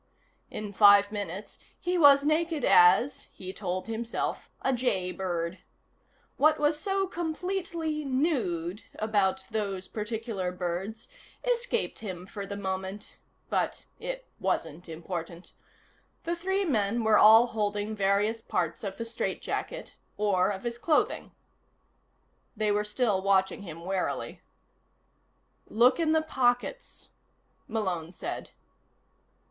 [0.49, 5.59] In five minutes he was naked as he told himself a jay bird.
[6.37, 11.07] What was so completely nude about those particular birds
[11.43, 13.17] escaped him for the moment,
[13.51, 15.53] but it wasn't important.
[16.23, 20.79] The three men were all holding various parts of the strait jacket or of his
[20.79, 21.31] clothing.
[22.57, 24.41] They were still watching him warily.
[25.67, 27.09] "Look in the pockets,"
[27.67, 28.49] Malone said.